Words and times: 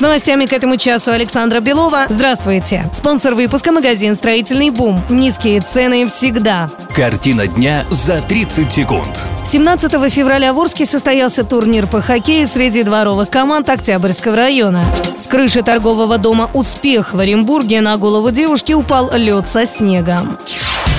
С 0.00 0.02
новостями 0.02 0.46
к 0.46 0.54
этому 0.54 0.78
часу 0.78 1.10
Александра 1.10 1.60
Белова. 1.60 2.06
Здравствуйте. 2.08 2.88
Спонсор 2.94 3.34
выпуска 3.34 3.70
магазин 3.70 4.16
«Строительный 4.16 4.70
бум». 4.70 4.98
Низкие 5.10 5.60
цены 5.60 6.06
всегда. 6.06 6.70
Картина 6.96 7.46
дня 7.46 7.84
за 7.90 8.22
30 8.22 8.72
секунд. 8.72 9.28
17 9.44 10.10
февраля 10.10 10.54
в 10.54 10.58
Орске 10.58 10.86
состоялся 10.86 11.44
турнир 11.44 11.86
по 11.86 12.00
хоккею 12.00 12.48
среди 12.48 12.82
дворовых 12.82 13.28
команд 13.28 13.68
Октябрьского 13.68 14.36
района. 14.36 14.86
С 15.18 15.26
крыши 15.26 15.60
торгового 15.60 16.16
дома 16.16 16.48
«Успех» 16.54 17.12
в 17.12 17.18
Оренбурге 17.18 17.82
на 17.82 17.98
голову 17.98 18.30
девушки 18.30 18.72
упал 18.72 19.10
лед 19.12 19.50
со 19.50 19.66
снегом. 19.66 20.38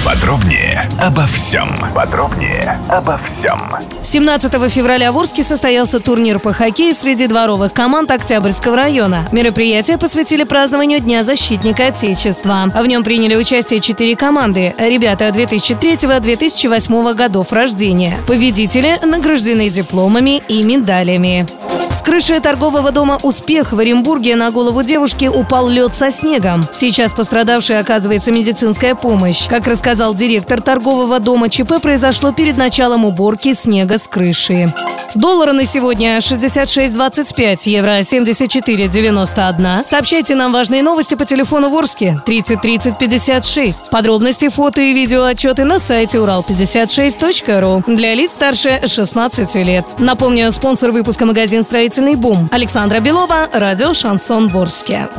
Подробнее 0.06 0.90
обо 1.00 1.26
всем. 1.26 1.70
Подробнее 1.94 2.80
обо 2.90 3.20
всем. 3.20 3.60
17 4.04 4.52
февраля 4.72 5.12
в 5.12 5.18
Орске 5.18 5.44
состоялся 5.44 6.00
турнир 6.00 6.40
по 6.40 6.54
хоккею 6.54 6.94
среди 6.94 7.28
дворовых 7.28 7.72
команд 7.72 8.10
Октябрьского 8.12 8.76
района. 8.76 9.28
Мероприятие 9.32 9.98
посвятили 9.98 10.44
празднованию 10.44 11.00
Дня 11.00 11.24
защитника 11.24 11.88
Отечества. 11.88 12.72
В 12.74 12.86
нем 12.88 13.04
приняли 13.04 13.36
участие 13.36 13.80
четыре 13.80 14.16
команды. 14.16 14.74
Ребята 14.78 15.28
2003-2008 15.30 17.14
годов 17.14 17.52
рождения. 17.54 18.18
Победители 18.28 19.00
награждены 19.06 19.70
дипломами 19.70 20.42
и 20.48 20.64
медалями. 20.64 21.48
С 21.94 22.02
крыши 22.04 22.40
торгового 22.40 22.92
дома 22.92 23.20
«Успех» 23.22 23.74
в 23.74 23.80
Оренбурге 23.80 24.38
на 24.38 24.50
голову 24.50 24.82
девушки 24.82 25.26
упал 25.26 25.68
лед 25.68 25.94
со 25.94 26.10
снегом. 26.10 26.66
Сейчас 26.72 27.12
пострадавшей 27.12 27.80
оказывается 27.80 28.32
медицинская 28.32 28.96
помощь. 28.96 29.46
Как 29.50 29.68
рассказал 29.68 30.16
директор 30.16 30.62
торгового 30.62 31.20
дома, 31.20 31.50
ЧП 31.50 31.82
произошло 31.82 32.32
перед 32.32 32.56
началом 32.56 33.04
уборки 33.04 33.52
снега 33.52 33.98
с 33.98 34.08
крыши. 34.08 34.74
Доллары 35.16 35.52
на 35.52 35.66
сегодня 35.66 36.18
66.25, 36.18 37.70
евро 37.70 38.00
74.91. 38.00 39.86
Сообщайте 39.86 40.36
нам 40.36 40.54
важные 40.54 40.84
новости 40.84 41.16
по 41.16 41.26
телефону 41.26 41.70
Ворске 41.70 42.22
30 42.26 42.62
30 42.62 42.98
56. 42.98 43.90
Подробности, 43.90 44.48
фото 44.50 44.82
и 44.82 44.94
видео 44.94 45.24
отчеты 45.24 45.66
на 45.66 45.80
сайте 45.80 46.18
урал56.ру 46.20 47.84
для 47.94 48.14
лиц 48.14 48.32
старше 48.32 48.82
16 48.86 49.56
лет. 49.56 49.96
Напомню, 50.00 50.52
спонсор 50.52 50.92
выпуска 50.92 51.26
магазин 51.26 51.64
«Строительный 51.64 52.16
бум». 52.16 52.48
Александра 52.52 53.00
Белова, 53.00 53.50
радио 53.52 53.94
«Шансон 53.94 54.48
Ворске». 54.48 55.10